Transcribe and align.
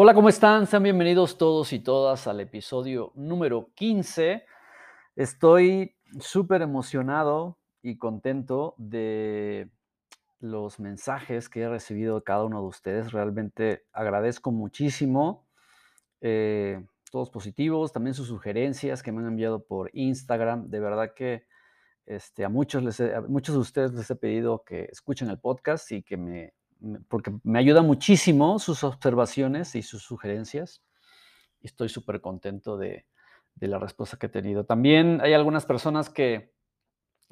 Hola, 0.00 0.14
¿cómo 0.14 0.28
están? 0.28 0.68
Sean 0.68 0.84
bienvenidos 0.84 1.38
todos 1.38 1.72
y 1.72 1.80
todas 1.80 2.28
al 2.28 2.38
episodio 2.38 3.10
número 3.16 3.72
15. 3.74 4.44
Estoy 5.16 5.96
súper 6.20 6.62
emocionado 6.62 7.58
y 7.82 7.98
contento 7.98 8.76
de 8.78 9.72
los 10.38 10.78
mensajes 10.78 11.48
que 11.48 11.62
he 11.62 11.68
recibido 11.68 12.14
de 12.14 12.22
cada 12.22 12.44
uno 12.44 12.60
de 12.60 12.68
ustedes. 12.68 13.10
Realmente 13.10 13.86
agradezco 13.92 14.52
muchísimo. 14.52 15.48
eh, 16.20 16.86
todos 17.10 17.28
positivos, 17.30 17.92
también 17.92 18.14
sus 18.14 18.28
sugerencias 18.28 19.02
que 19.02 19.10
me 19.10 19.18
han 19.20 19.26
enviado 19.26 19.64
por 19.64 19.90
Instagram. 19.94 20.70
De 20.70 20.78
verdad 20.78 21.12
que 21.12 21.42
este, 22.06 22.44
a, 22.44 22.48
muchos 22.48 23.00
a 23.00 23.20
muchos 23.22 23.56
de 23.56 23.60
ustedes 23.60 23.92
les 23.94 24.08
he 24.12 24.14
pedido 24.14 24.62
que 24.62 24.84
escuchen 24.92 25.28
el 25.28 25.40
podcast 25.40 25.90
y 25.90 26.04
que 26.04 26.16
me- 26.16 26.54
porque 27.08 27.32
me 27.42 27.58
ayuda 27.58 27.82
muchísimo 27.82 28.58
sus 28.58 28.84
observaciones 28.84 29.74
y 29.74 29.82
sus 29.82 30.02
sugerencias. 30.02 30.82
Estoy 31.60 31.88
súper 31.88 32.20
contento 32.20 32.76
de, 32.76 33.06
de 33.56 33.68
la 33.68 33.78
respuesta 33.78 34.16
que 34.16 34.26
he 34.26 34.30
tenido. 34.30 34.64
También 34.64 35.20
hay 35.20 35.32
algunas 35.32 35.66
personas 35.66 36.08
que, 36.08 36.52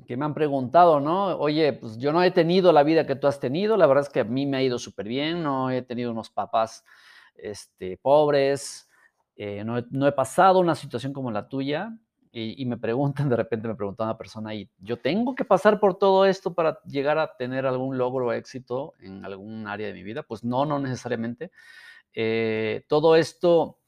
que 0.06 0.16
me 0.16 0.24
han 0.24 0.34
preguntado, 0.34 1.00
¿no? 1.00 1.36
Oye, 1.38 1.72
pues 1.72 1.96
yo 1.98 2.12
no 2.12 2.22
he 2.22 2.30
tenido 2.30 2.72
la 2.72 2.82
vida 2.82 3.06
que 3.06 3.16
tú 3.16 3.26
has 3.26 3.40
tenido, 3.40 3.76
la 3.76 3.86
verdad 3.86 4.04
es 4.04 4.10
que 4.10 4.20
a 4.20 4.24
mí 4.24 4.46
me 4.46 4.58
ha 4.58 4.62
ido 4.62 4.78
súper 4.78 5.08
bien, 5.08 5.42
no 5.42 5.70
he 5.70 5.82
tenido 5.82 6.10
unos 6.10 6.30
papás 6.30 6.84
este, 7.34 7.96
pobres, 7.98 8.88
eh, 9.36 9.64
no, 9.64 9.78
he, 9.78 9.84
no 9.90 10.06
he 10.06 10.12
pasado 10.12 10.58
una 10.58 10.74
situación 10.74 11.12
como 11.12 11.30
la 11.30 11.48
tuya 11.48 11.96
y, 12.36 12.62
y 12.62 12.66
me 12.66 12.76
preguntan, 12.76 13.28
de 13.30 13.36
repente 13.36 13.66
me 13.68 13.74
pregunta 13.74 14.04
una 14.04 14.18
persona, 14.18 14.54
¿y 14.54 14.68
yo 14.78 14.98
tengo 14.98 15.34
que 15.34 15.44
pasar 15.44 15.80
por 15.80 15.98
todo 15.98 16.26
esto 16.26 16.54
para 16.54 16.80
llegar 16.82 17.18
a 17.18 17.36
tener 17.36 17.64
algún 17.66 17.96
logro 17.96 18.26
o 18.26 18.32
éxito 18.32 18.94
en 19.00 19.24
algún 19.24 19.66
área 19.66 19.86
de 19.86 19.94
mi 19.94 20.02
vida? 20.02 20.22
Pues 20.22 20.44
no, 20.44 20.66
no 20.66 20.78
necesariamente. 20.78 21.50
Eh, 22.12 22.84
todo 22.88 23.16
esto 23.16 23.78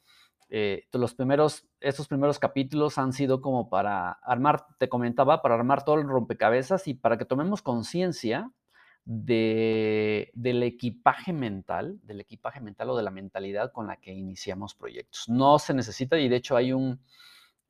eh, 0.51 0.87
los 0.92 1.14
primeros, 1.14 1.69
estos 1.81 2.09
primeros 2.09 2.39
capítulos 2.39 2.97
han 2.97 3.12
sido 3.12 3.42
como 3.42 3.69
para 3.69 4.12
armar, 4.12 4.65
te 4.78 4.89
comentaba, 4.89 5.42
para 5.42 5.55
armar 5.55 5.84
todo 5.84 5.97
el 5.97 6.09
rompecabezas 6.09 6.89
y 6.89 6.94
para 6.94 7.19
que 7.19 7.27
tomemos 7.27 7.61
conciencia 7.61 8.50
de, 9.05 10.31
del 10.34 10.62
equipaje 10.62 11.34
mental, 11.34 12.00
del 12.03 12.20
equipaje 12.20 12.61
mental 12.61 12.91
o 12.91 12.97
de 12.97 13.03
la 13.03 13.11
mentalidad 13.11 13.72
con 13.72 13.87
la 13.87 13.97
que 13.97 14.12
iniciamos 14.12 14.75
proyectos. 14.75 15.28
No 15.28 15.59
se 15.59 15.75
necesita, 15.75 16.19
y 16.19 16.28
de 16.28 16.37
hecho 16.37 16.56
hay 16.56 16.72
un, 16.72 17.00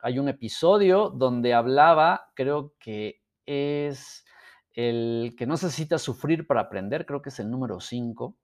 hay 0.01 0.19
un 0.19 0.29
episodio 0.29 1.11
donde 1.11 1.55
hablaba, 1.55 2.31
creo 2.35 2.75
que 2.79 3.23
es 3.47 4.25
el 4.73 5.35
que 5.37 5.47
no 5.47 5.57
se 5.57 5.67
necesita 5.67 5.99
sufrir 5.99 6.47
para 6.47 6.63
aprender, 6.63 7.07
creo 7.07 7.23
que 7.23 7.31
es 7.31 7.41
el 7.41 7.51
número 7.51 7.81
5 7.81 8.37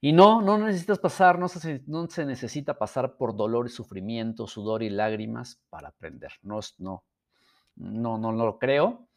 y 0.00 0.12
no, 0.12 0.42
no 0.42 0.58
necesitas 0.58 0.98
pasar, 0.98 1.38
no 1.38 1.48
se, 1.48 1.82
no 1.86 2.08
se 2.08 2.26
necesita 2.26 2.78
pasar 2.78 3.16
por 3.16 3.34
dolor 3.36 3.66
y 3.66 3.70
sufrimiento, 3.70 4.46
sudor 4.46 4.82
y 4.82 4.90
lágrimas 4.90 5.62
para 5.70 5.88
aprender. 5.88 6.32
No, 6.42 6.60
no, 6.78 7.04
no, 7.76 8.18
no, 8.18 8.32
no 8.32 8.44
lo 8.44 8.58
creo. 8.58 9.08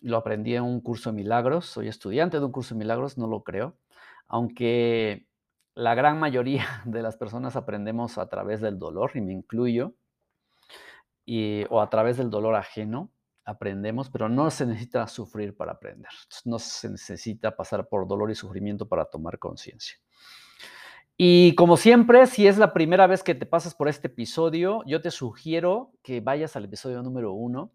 Lo 0.00 0.18
aprendí 0.18 0.54
en 0.54 0.62
un 0.62 0.80
curso 0.80 1.10
de 1.10 1.16
milagros. 1.16 1.66
Soy 1.66 1.88
estudiante 1.88 2.38
de 2.38 2.44
un 2.44 2.52
curso 2.52 2.74
de 2.74 2.78
milagros, 2.78 3.18
no 3.18 3.26
lo 3.26 3.42
creo. 3.42 3.76
Aunque 4.28 5.26
la 5.74 5.94
gran 5.94 6.18
mayoría 6.20 6.64
de 6.84 7.02
las 7.02 7.16
personas 7.16 7.56
aprendemos 7.56 8.18
a 8.18 8.28
través 8.28 8.60
del 8.60 8.78
dolor, 8.78 9.12
y 9.14 9.20
me 9.20 9.32
incluyo, 9.32 9.94
o 11.70 11.80
a 11.80 11.90
través 11.90 12.16
del 12.16 12.30
dolor 12.30 12.54
ajeno, 12.54 13.10
aprendemos, 13.44 14.10
pero 14.10 14.28
no 14.28 14.50
se 14.50 14.66
necesita 14.66 15.06
sufrir 15.06 15.56
para 15.56 15.72
aprender. 15.72 16.10
No 16.44 16.58
se 16.58 16.88
necesita 16.90 17.56
pasar 17.56 17.88
por 17.88 18.06
dolor 18.06 18.30
y 18.30 18.34
sufrimiento 18.34 18.88
para 18.88 19.04
tomar 19.04 19.38
conciencia. 19.38 19.98
Y 21.16 21.54
como 21.54 21.76
siempre, 21.76 22.26
si 22.26 22.46
es 22.46 22.58
la 22.58 22.72
primera 22.72 23.06
vez 23.06 23.22
que 23.22 23.34
te 23.34 23.46
pasas 23.46 23.74
por 23.74 23.88
este 23.88 24.08
episodio, 24.08 24.82
yo 24.86 25.00
te 25.00 25.10
sugiero 25.10 25.92
que 26.02 26.20
vayas 26.20 26.56
al 26.56 26.64
episodio 26.64 27.02
número 27.02 27.32
uno. 27.32 27.72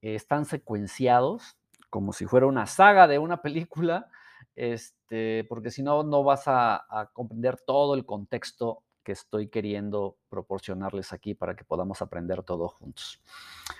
Están 0.00 0.46
secuenciados 0.46 1.56
como 1.90 2.12
si 2.12 2.26
fuera 2.26 2.46
una 2.46 2.66
saga 2.66 3.06
de 3.06 3.18
una 3.18 3.36
película, 3.42 4.08
este, 4.56 5.44
porque 5.48 5.70
si 5.70 5.82
no, 5.82 6.02
no 6.02 6.24
vas 6.24 6.44
a 6.46 7.10
comprender 7.12 7.60
todo 7.64 7.94
el 7.94 8.04
contexto 8.04 8.82
que 9.02 9.12
estoy 9.12 9.48
queriendo 9.48 10.16
proporcionarles 10.28 11.12
aquí 11.12 11.34
para 11.34 11.54
que 11.56 11.64
podamos 11.64 12.00
aprender 12.02 12.42
todo 12.42 12.68
juntos. 12.68 13.20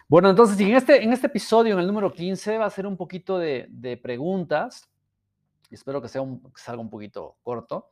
Bueno, 0.08 0.30
entonces, 0.30 0.58
en 0.60 0.74
este, 0.74 1.02
en 1.02 1.12
este 1.12 1.28
episodio, 1.28 1.74
en 1.74 1.80
el 1.80 1.86
número 1.86 2.12
15, 2.12 2.58
va 2.58 2.66
a 2.66 2.70
ser 2.70 2.86
un 2.86 2.96
poquito 2.96 3.38
de, 3.38 3.66
de 3.70 3.96
preguntas. 3.96 4.88
Espero 5.70 6.02
que, 6.02 6.08
sea 6.08 6.22
un, 6.22 6.40
que 6.42 6.60
salga 6.60 6.82
un 6.82 6.90
poquito 6.90 7.36
corto. 7.42 7.88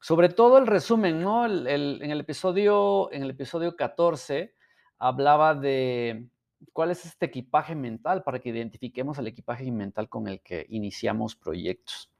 Sobre 0.00 0.28
todo 0.28 0.58
el 0.58 0.66
resumen, 0.66 1.20
¿no? 1.20 1.44
El, 1.44 1.66
el, 1.66 2.00
en, 2.02 2.10
el 2.10 2.20
episodio, 2.20 3.10
en 3.12 3.22
el 3.22 3.30
episodio 3.30 3.74
14 3.74 4.54
hablaba 4.98 5.54
de 5.54 6.28
cuál 6.72 6.90
es 6.90 7.04
este 7.04 7.26
equipaje 7.26 7.74
mental 7.74 8.22
para 8.22 8.38
que 8.38 8.50
identifiquemos 8.50 9.18
el 9.18 9.28
equipaje 9.28 9.70
mental 9.70 10.08
con 10.08 10.28
el 10.28 10.40
que 10.40 10.66
iniciamos 10.68 11.36
proyectos. 11.36 12.10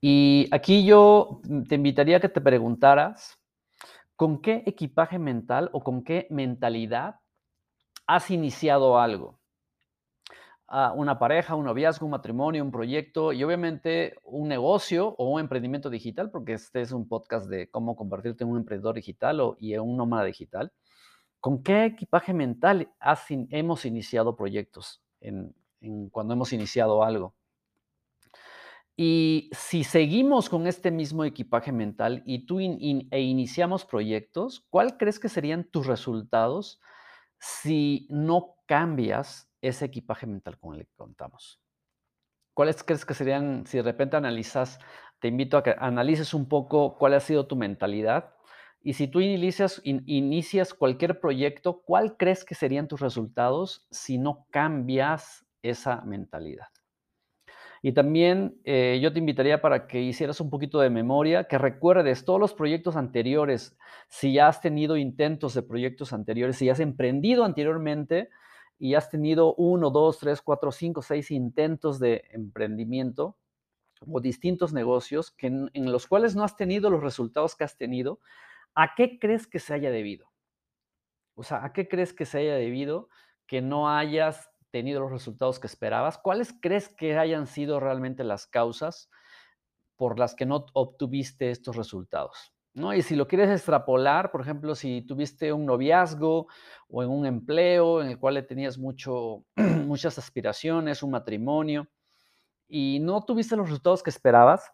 Y 0.00 0.48
aquí 0.50 0.84
yo 0.84 1.40
te 1.68 1.76
invitaría 1.76 2.16
a 2.16 2.20
que 2.20 2.28
te 2.28 2.40
preguntaras, 2.40 3.38
¿con 4.22 4.40
qué 4.40 4.62
equipaje 4.66 5.18
mental 5.18 5.68
o 5.72 5.82
con 5.82 6.04
qué 6.04 6.28
mentalidad 6.30 7.16
has 8.06 8.30
iniciado 8.30 9.00
algo? 9.00 9.40
Uh, 10.68 10.94
una 10.94 11.18
pareja, 11.18 11.56
un 11.56 11.64
noviazgo, 11.64 12.06
un 12.06 12.12
matrimonio, 12.12 12.62
un 12.62 12.70
proyecto 12.70 13.32
y 13.32 13.42
obviamente 13.42 14.14
un 14.22 14.46
negocio 14.46 15.16
o 15.18 15.28
un 15.28 15.40
emprendimiento 15.40 15.90
digital, 15.90 16.30
porque 16.30 16.52
este 16.52 16.82
es 16.82 16.92
un 16.92 17.08
podcast 17.08 17.50
de 17.50 17.68
cómo 17.68 17.96
convertirte 17.96 18.44
en 18.44 18.50
un 18.50 18.58
emprendedor 18.58 18.94
digital 18.94 19.40
o, 19.40 19.56
y 19.58 19.74
en 19.74 19.80
un 19.80 19.96
nómada 19.96 20.22
digital. 20.22 20.72
¿Con 21.40 21.64
qué 21.64 21.86
equipaje 21.86 22.32
mental 22.32 22.92
hemos 23.50 23.84
iniciado 23.84 24.36
proyectos 24.36 25.02
en 25.20 25.52
cuando 26.10 26.34
hemos 26.34 26.52
iniciado 26.52 27.02
algo? 27.02 27.34
Y 28.96 29.50
si 29.52 29.84
seguimos 29.84 30.48
con 30.50 30.66
este 30.66 30.90
mismo 30.90 31.24
equipaje 31.24 31.72
mental 31.72 32.22
y 32.26 32.46
tú 32.46 32.60
e 32.60 33.20
iniciamos 33.20 33.86
proyectos, 33.86 34.66
¿cuál 34.68 34.98
crees 34.98 35.18
que 35.18 35.28
serían 35.30 35.64
tus 35.64 35.86
resultados 35.86 36.80
si 37.38 38.06
no 38.10 38.56
cambias 38.66 39.50
ese 39.62 39.86
equipaje 39.86 40.26
mental 40.26 40.58
con 40.58 40.74
el 40.74 40.86
que 40.86 40.94
contamos? 40.94 41.60
¿Cuáles 42.54 42.84
crees 42.84 43.06
que 43.06 43.14
serían, 43.14 43.66
si 43.66 43.78
de 43.78 43.82
repente 43.82 44.16
analizas, 44.16 44.78
te 45.20 45.28
invito 45.28 45.56
a 45.56 45.62
que 45.62 45.74
analices 45.78 46.34
un 46.34 46.48
poco 46.48 46.98
cuál 46.98 47.14
ha 47.14 47.20
sido 47.20 47.46
tu 47.46 47.56
mentalidad 47.56 48.34
y 48.84 48.94
si 48.94 49.06
tú 49.06 49.20
inicias, 49.20 49.80
in, 49.84 50.02
inicias 50.06 50.74
cualquier 50.74 51.20
proyecto, 51.20 51.82
¿cuál 51.82 52.16
crees 52.16 52.44
que 52.44 52.54
serían 52.54 52.88
tus 52.88 53.00
resultados 53.00 53.86
si 53.90 54.18
no 54.18 54.46
cambias 54.50 55.46
esa 55.62 56.00
mentalidad? 56.02 56.66
Y 57.84 57.92
también 57.92 58.60
eh, 58.62 59.00
yo 59.02 59.12
te 59.12 59.18
invitaría 59.18 59.60
para 59.60 59.88
que 59.88 60.00
hicieras 60.00 60.40
un 60.40 60.50
poquito 60.50 60.78
de 60.78 60.88
memoria, 60.88 61.48
que 61.48 61.58
recuerdes 61.58 62.24
todos 62.24 62.38
los 62.38 62.54
proyectos 62.54 62.94
anteriores, 62.94 63.76
si 64.08 64.32
ya 64.32 64.46
has 64.46 64.60
tenido 64.60 64.96
intentos 64.96 65.54
de 65.54 65.64
proyectos 65.64 66.12
anteriores, 66.12 66.56
si 66.56 66.70
has 66.70 66.78
emprendido 66.78 67.44
anteriormente 67.44 68.28
y 68.78 68.94
has 68.94 69.10
tenido 69.10 69.56
uno, 69.56 69.90
dos, 69.90 70.20
tres, 70.20 70.40
cuatro, 70.42 70.70
cinco, 70.70 71.02
seis 71.02 71.32
intentos 71.32 71.98
de 71.98 72.22
emprendimiento 72.30 73.36
o 74.06 74.20
distintos 74.20 74.72
negocios 74.72 75.32
que 75.32 75.48
en, 75.48 75.70
en 75.74 75.90
los 75.90 76.06
cuales 76.06 76.36
no 76.36 76.44
has 76.44 76.56
tenido 76.56 76.88
los 76.88 77.02
resultados 77.02 77.56
que 77.56 77.64
has 77.64 77.76
tenido, 77.76 78.20
¿a 78.76 78.94
qué 78.94 79.18
crees 79.18 79.48
que 79.48 79.58
se 79.58 79.74
haya 79.74 79.90
debido? 79.90 80.30
O 81.34 81.42
sea, 81.42 81.64
¿a 81.64 81.72
qué 81.72 81.88
crees 81.88 82.12
que 82.12 82.26
se 82.26 82.38
haya 82.38 82.54
debido 82.54 83.08
que 83.48 83.60
no 83.60 83.90
hayas 83.90 84.51
tenido 84.72 85.00
los 85.00 85.12
resultados 85.12 85.60
que 85.60 85.68
esperabas? 85.68 86.18
¿Cuáles 86.18 86.52
crees 86.60 86.88
que 86.88 87.16
hayan 87.16 87.46
sido 87.46 87.78
realmente 87.78 88.24
las 88.24 88.46
causas 88.48 89.08
por 89.96 90.18
las 90.18 90.34
que 90.34 90.46
no 90.46 90.66
obtuviste 90.72 91.50
estos 91.50 91.76
resultados? 91.76 92.52
¿No? 92.74 92.94
Y 92.94 93.02
si 93.02 93.14
lo 93.14 93.28
quieres 93.28 93.50
extrapolar, 93.50 94.32
por 94.32 94.40
ejemplo, 94.40 94.74
si 94.74 95.02
tuviste 95.02 95.52
un 95.52 95.66
noviazgo 95.66 96.48
o 96.88 97.02
en 97.02 97.10
un 97.10 97.26
empleo 97.26 98.02
en 98.02 98.08
el 98.08 98.18
cual 98.18 98.44
tenías 98.46 98.78
mucho, 98.78 99.44
muchas 99.56 100.18
aspiraciones, 100.18 101.02
un 101.02 101.10
matrimonio, 101.10 101.86
y 102.66 102.98
no 103.00 103.22
tuviste 103.22 103.54
los 103.54 103.68
resultados 103.68 104.02
que 104.02 104.08
esperabas, 104.08 104.72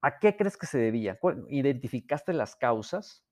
¿a 0.00 0.18
qué 0.20 0.36
crees 0.36 0.56
que 0.56 0.66
se 0.66 0.78
debía? 0.78 1.18
¿Identificaste 1.48 2.32
las 2.32 2.54
causas? 2.54 3.24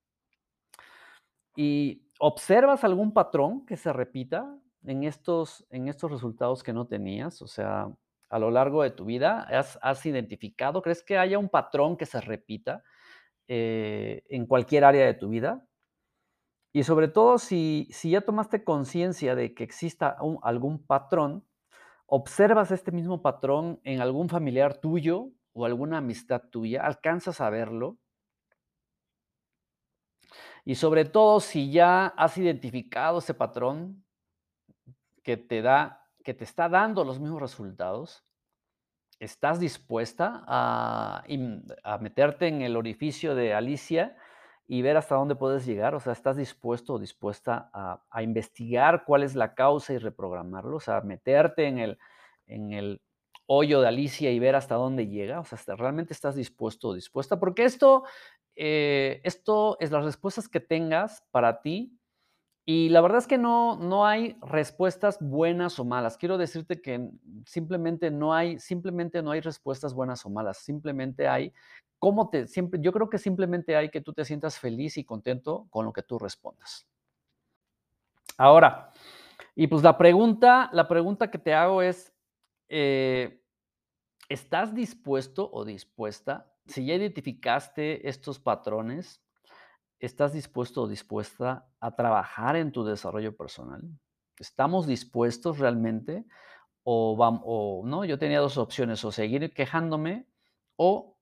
¿Y 1.55 2.11
observas 2.19 2.83
algún 2.83 3.13
patrón 3.13 3.65
que 3.65 3.77
se 3.77 3.91
repita? 3.93 4.59
En 4.87 5.03
estos, 5.03 5.65
en 5.69 5.87
estos 5.87 6.11
resultados 6.11 6.63
que 6.63 6.73
no 6.73 6.87
tenías? 6.87 7.41
O 7.41 7.47
sea, 7.47 7.87
a 8.29 8.39
lo 8.39 8.51
largo 8.51 8.83
de 8.83 8.91
tu 8.91 9.05
vida, 9.05 9.47
¿has, 9.81 10.05
identificado? 10.05 10.81
¿Crees 10.81 11.03
que 11.03 11.17
haya 11.17 11.39
un 11.39 11.49
patrón 11.49 11.97
que 11.97 12.05
se 12.05 12.19
repita 12.21 12.83
eh, 13.47 14.23
en 14.29 14.45
cualquier 14.45 14.83
área 14.85 15.05
de 15.05 15.13
tu 15.13 15.29
vida? 15.29 15.65
Y 16.73 16.83
sobre 16.83 17.07
todo, 17.07 17.37
si, 17.37 17.87
si 17.91 18.11
ya 18.11 18.21
tomaste 18.21 18.63
conciencia 18.63 19.35
de 19.35 19.53
que 19.53 19.63
exista 19.63 20.17
algún 20.43 20.85
patrón, 20.85 21.45
observas 22.05 22.71
este 22.71 22.91
mismo 22.91 23.21
patrón 23.21 23.79
en 23.83 24.01
algún 24.01 24.29
familiar 24.29 24.77
tuyo 24.79 25.29
o 25.53 25.65
alguna 25.65 25.99
amistad 25.99 26.43
tuya, 26.51 26.85
alcanzas 26.85 27.41
a 27.41 27.49
verlo, 27.49 27.97
Y 30.67 30.75
sobre 30.75 31.05
todo 31.05 31.39
si 31.39 31.71
ya 31.71 32.07
has 32.07 32.37
identificado 32.37 33.19
ese 33.19 33.33
patrón 33.33 34.03
que 35.27 35.35
te 35.37 35.61
da, 35.61 35.81
que 36.23 36.33
te 36.33 36.45
está 36.45 36.69
dando 36.69 37.03
los 37.03 37.19
mismos 37.19 37.41
resultados, 37.41 38.25
¿estás 39.19 39.59
dispuesta 39.59 40.43
a, 40.47 41.23
a 41.83 41.97
meterte 41.99 42.47
en 42.47 42.61
el 42.61 42.77
orificio 42.77 43.35
de 43.35 43.53
Alicia 43.53 44.15
y 44.67 44.81
ver 44.81 44.97
hasta 44.97 45.15
dónde 45.15 45.35
puedes 45.35 45.65
llegar? 45.65 45.95
O 45.95 45.99
sea, 45.99 46.13
¿estás 46.13 46.37
dispuesto 46.37 46.93
o 46.93 46.99
dispuesta 46.99 47.69
a, 47.73 48.03
a 48.09 48.23
investigar 48.23 49.03
cuál 49.05 49.23
es 49.23 49.35
la 49.35 49.53
causa 49.55 49.93
y 49.93 49.97
reprogramarlo? 49.97 50.77
O 50.77 50.79
sea, 50.81 51.01
meterte 51.01 51.67
en 51.67 51.79
el, 51.79 51.97
en 52.45 52.71
el 52.73 53.01
hoyo 53.47 53.81
de 53.81 53.87
Alicia 53.89 54.31
y 54.31 54.39
ver 54.39 54.55
hasta 54.55 54.75
dónde 54.75 55.07
llega. 55.07 55.41
O 55.41 55.45
sea, 55.45 55.59
¿realmente 55.75 56.13
estás 56.13 56.35
dispuesto 56.35 56.89
o 56.89 56.93
dispuesta? 56.95 57.39
Porque 57.39 57.65
esto 57.65 58.05
eh, 58.55 59.21
esto 59.23 59.77
es 59.79 59.91
las 59.91 60.03
respuestas 60.03 60.49
que 60.49 60.59
tengas 60.59 61.23
para 61.31 61.61
ti. 61.61 61.96
Y 62.69 62.89
la 62.89 62.99
verdad 62.99 63.19
es 63.19 63.27
que 63.27 63.37
no, 63.37 63.77
no 63.77 64.05
hay 64.05 64.37
respuestas 64.41 65.19
buenas 65.21 65.79
o 65.79 65.85
malas. 65.85 66.17
Quiero 66.17 66.37
decirte 66.37 66.81
que 66.81 67.09
simplemente 67.45 68.11
no 68.11 68.33
hay, 68.33 68.59
simplemente 68.59 69.23
no 69.23 69.31
hay 69.31 69.39
respuestas 69.39 69.93
buenas 69.93 70.25
o 70.25 70.29
malas. 70.29 70.57
Simplemente 70.57 71.29
hay 71.29 71.53
cómo 71.97 72.29
te, 72.29 72.45
siempre, 72.45 72.81
yo 72.81 72.91
creo 72.91 73.09
que 73.09 73.19
simplemente 73.19 73.77
hay 73.77 73.89
que 73.89 74.01
tú 74.01 74.11
te 74.11 74.25
sientas 74.25 74.59
feliz 74.59 74.97
y 74.97 75.05
contento 75.05 75.67
con 75.69 75.85
lo 75.85 75.93
que 75.93 76.03
tú 76.03 76.19
respondas. 76.19 76.85
Ahora, 78.37 78.91
y 79.55 79.67
pues 79.67 79.81
la 79.81 79.97
pregunta, 79.97 80.69
la 80.73 80.89
pregunta 80.89 81.31
que 81.31 81.37
te 81.37 81.53
hago 81.53 81.81
es, 81.81 82.13
eh, 82.67 83.41
¿estás 84.27 84.75
dispuesto 84.75 85.49
o 85.53 85.63
dispuesta 85.63 86.53
si 86.65 86.85
ya 86.85 86.95
identificaste 86.95 88.09
estos 88.09 88.39
patrones, 88.39 89.21
¿estás 89.99 90.33
dispuesto 90.33 90.83
o 90.83 90.87
dispuesta 90.87 91.67
a 91.79 91.95
trabajar 91.95 92.55
en 92.55 92.71
tu 92.71 92.83
desarrollo 92.83 93.35
personal? 93.35 93.81
¿Estamos 94.39 94.87
dispuestos 94.87 95.59
realmente? 95.59 96.25
O, 96.83 97.15
vamos, 97.17 97.41
o 97.45 97.83
no, 97.85 98.05
yo 98.05 98.17
tenía 98.17 98.39
dos 98.39 98.57
opciones, 98.57 99.03
o 99.03 99.11
seguir 99.11 99.53
quejándome 99.53 100.27
o 100.75 101.17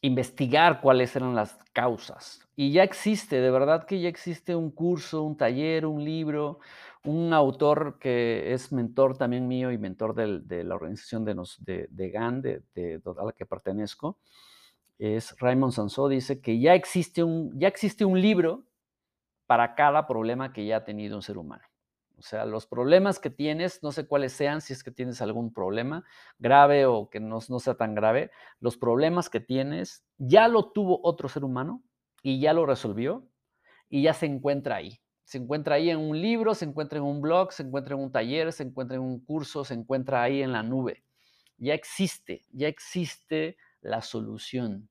investigar 0.00 0.80
cuáles 0.80 1.14
eran 1.16 1.34
las 1.34 1.58
causas. 1.72 2.40
Y 2.54 2.72
ya 2.72 2.82
existe, 2.82 3.40
de 3.40 3.50
verdad 3.50 3.84
que 3.84 4.00
ya 4.00 4.08
existe 4.08 4.54
un 4.54 4.70
curso, 4.70 5.22
un 5.22 5.36
taller, 5.36 5.84
un 5.84 6.02
libro, 6.04 6.60
un 7.04 7.32
autor 7.32 7.98
que 7.98 8.52
es 8.52 8.72
mentor 8.72 9.16
también 9.16 9.46
mío 9.46 9.70
y 9.72 9.78
mentor 9.78 10.14
de 10.14 10.64
la 10.64 10.74
organización 10.74 11.24
de, 11.24 11.34
nos, 11.34 11.62
de, 11.64 12.10
GAN, 12.10 12.42
a 12.46 13.24
la 13.24 13.32
que 13.32 13.46
pertenezco, 13.46 14.18
es 14.98 15.38
Raymond 15.38 15.72
Sansó, 15.72 16.08
dice 16.08 16.40
que 16.40 16.58
ya 16.58 16.74
existe, 16.74 17.22
un, 17.22 17.58
ya 17.58 17.68
existe 17.68 18.04
un 18.04 18.20
libro 18.20 18.64
para 19.46 19.74
cada 19.74 20.06
problema 20.06 20.52
que 20.52 20.66
ya 20.66 20.78
ha 20.78 20.84
tenido 20.84 21.16
un 21.16 21.22
ser 21.22 21.38
humano. 21.38 21.62
O 22.18 22.22
sea, 22.22 22.46
los 22.46 22.66
problemas 22.66 23.18
que 23.18 23.28
tienes, 23.28 23.82
no 23.82 23.92
sé 23.92 24.06
cuáles 24.06 24.32
sean, 24.32 24.62
si 24.62 24.72
es 24.72 24.82
que 24.82 24.90
tienes 24.90 25.20
algún 25.20 25.52
problema 25.52 26.04
grave 26.38 26.86
o 26.86 27.10
que 27.10 27.20
no, 27.20 27.40
no 27.48 27.60
sea 27.60 27.74
tan 27.74 27.94
grave, 27.94 28.30
los 28.58 28.78
problemas 28.78 29.28
que 29.28 29.40
tienes 29.40 30.04
ya 30.16 30.48
lo 30.48 30.72
tuvo 30.72 31.00
otro 31.02 31.28
ser 31.28 31.44
humano 31.44 31.82
y 32.22 32.40
ya 32.40 32.54
lo 32.54 32.64
resolvió 32.64 33.28
y 33.90 34.02
ya 34.02 34.14
se 34.14 34.26
encuentra 34.26 34.76
ahí. 34.76 35.00
Se 35.24 35.38
encuentra 35.38 35.74
ahí 35.74 35.90
en 35.90 35.98
un 35.98 36.20
libro, 36.20 36.54
se 36.54 36.64
encuentra 36.64 36.98
en 36.98 37.04
un 37.04 37.20
blog, 37.20 37.52
se 37.52 37.64
encuentra 37.64 37.94
en 37.96 38.00
un 38.00 38.12
taller, 38.12 38.52
se 38.52 38.62
encuentra 38.62 38.96
en 38.96 39.02
un 39.02 39.20
curso, 39.20 39.64
se 39.64 39.74
encuentra 39.74 40.22
ahí 40.22 40.40
en 40.40 40.52
la 40.52 40.62
nube. 40.62 41.04
Ya 41.58 41.74
existe, 41.74 42.44
ya 42.52 42.68
existe 42.68 43.56
la 43.86 44.02
solución. 44.02 44.88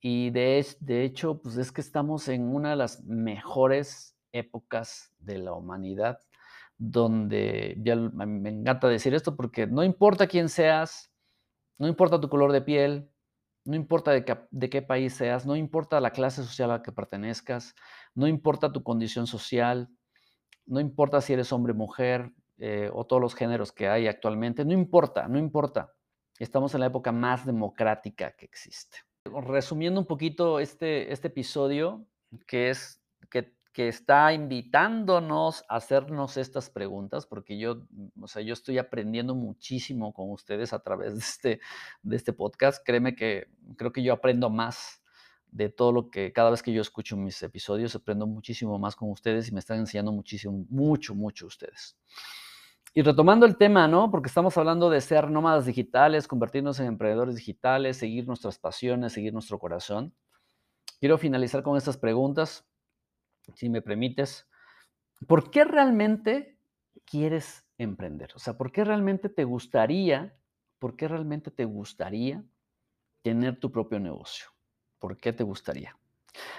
Y 0.00 0.30
de, 0.30 0.66
de 0.80 1.04
hecho, 1.04 1.40
pues 1.40 1.56
es 1.56 1.72
que 1.72 1.80
estamos 1.80 2.28
en 2.28 2.42
una 2.54 2.70
de 2.70 2.76
las 2.76 3.04
mejores 3.04 4.16
épocas 4.32 5.12
de 5.18 5.38
la 5.38 5.52
humanidad 5.52 6.18
donde 6.76 7.76
ya 7.82 7.96
me 7.96 8.50
encanta 8.50 8.88
decir 8.88 9.14
esto 9.14 9.36
porque 9.36 9.66
no 9.66 9.84
importa 9.84 10.26
quién 10.26 10.48
seas, 10.48 11.10
no 11.78 11.86
importa 11.86 12.20
tu 12.20 12.28
color 12.28 12.52
de 12.52 12.62
piel, 12.62 13.10
no 13.64 13.76
importa 13.76 14.10
de 14.10 14.24
qué, 14.70 14.82
país 14.82 15.14
seas, 15.14 15.46
no 15.46 15.56
importa 15.56 16.00
la 16.00 16.10
clase 16.10 16.42
social 16.42 16.70
a 16.70 16.78
la 16.78 16.82
que 16.82 16.92
pertenezcas, 16.92 17.74
no 18.14 18.26
importa 18.26 18.72
tu 18.72 18.82
condición 18.82 19.26
social, 19.26 19.88
no 20.66 20.80
importa 20.80 21.20
si 21.20 21.32
eres 21.32 21.52
hombre, 21.52 21.72
mujer 21.72 22.32
eh, 22.58 22.90
o 22.92 23.06
todos 23.06 23.22
los 23.22 23.34
géneros 23.34 23.72
que 23.72 23.88
hay 23.88 24.06
actualmente, 24.06 24.64
no 24.64 24.72
importa, 24.72 25.28
no 25.28 25.38
importa. 25.38 25.92
Estamos 26.38 26.74
en 26.74 26.80
la 26.80 26.86
época 26.86 27.12
más 27.12 27.46
democrática 27.46 28.36
que 28.36 28.44
existe. 28.44 28.98
Resumiendo 29.24 30.00
un 30.00 30.06
poquito 30.06 30.60
este, 30.60 31.12
este 31.12 31.28
episodio, 31.28 32.06
que 32.46 32.70
es 32.70 33.02
que 33.30 33.54
que 33.74 33.88
está 33.88 34.32
invitándonos 34.32 35.64
a 35.68 35.76
hacernos 35.76 36.36
estas 36.36 36.70
preguntas, 36.70 37.26
porque 37.26 37.58
yo, 37.58 37.82
o 38.20 38.28
sea, 38.28 38.40
yo 38.40 38.52
estoy 38.52 38.78
aprendiendo 38.78 39.34
muchísimo 39.34 40.14
con 40.14 40.30
ustedes 40.30 40.72
a 40.72 40.78
través 40.78 41.14
de 41.14 41.18
este, 41.18 41.60
de 42.04 42.16
este 42.16 42.32
podcast. 42.32 42.80
Créeme 42.86 43.16
que 43.16 43.48
creo 43.76 43.92
que 43.92 44.04
yo 44.04 44.12
aprendo 44.12 44.48
más 44.48 45.02
de 45.48 45.70
todo 45.70 45.90
lo 45.90 46.08
que 46.08 46.32
cada 46.32 46.50
vez 46.50 46.62
que 46.62 46.72
yo 46.72 46.80
escucho 46.80 47.16
mis 47.16 47.42
episodios, 47.42 47.96
aprendo 47.96 48.28
muchísimo 48.28 48.78
más 48.78 48.94
con 48.94 49.10
ustedes 49.10 49.48
y 49.48 49.52
me 49.52 49.58
están 49.58 49.80
enseñando 49.80 50.12
muchísimo, 50.12 50.64
mucho, 50.70 51.16
mucho 51.16 51.46
ustedes. 51.46 51.96
Y 52.96 53.02
retomando 53.02 53.44
el 53.44 53.56
tema, 53.56 53.88
¿no? 53.88 54.08
Porque 54.12 54.28
estamos 54.28 54.56
hablando 54.56 54.88
de 54.88 55.00
ser 55.00 55.28
nómadas 55.28 55.66
digitales, 55.66 56.28
convertirnos 56.28 56.78
en 56.78 56.86
emprendedores 56.86 57.34
digitales, 57.34 57.96
seguir 57.96 58.28
nuestras 58.28 58.56
pasiones, 58.60 59.12
seguir 59.12 59.32
nuestro 59.32 59.58
corazón. 59.58 60.14
Quiero 61.00 61.18
finalizar 61.18 61.64
con 61.64 61.76
estas 61.76 61.96
preguntas 61.96 62.64
si 63.56 63.68
me 63.68 63.82
permites, 63.82 64.48
¿por 65.26 65.50
qué 65.50 65.64
realmente 65.64 66.56
quieres 67.04 67.66
emprender? 67.78 68.30
O 68.36 68.38
sea, 68.38 68.56
¿por 68.56 68.70
qué 68.70 68.84
realmente 68.84 69.28
te 69.28 69.42
gustaría, 69.42 70.36
por 70.78 70.96
qué 70.96 71.08
realmente 71.08 71.50
te 71.50 71.64
gustaría 71.64 72.44
tener 73.22 73.58
tu 73.58 73.72
propio 73.72 73.98
negocio? 73.98 74.46
¿Por 75.00 75.18
qué 75.18 75.32
te 75.32 75.42
gustaría? 75.42 75.98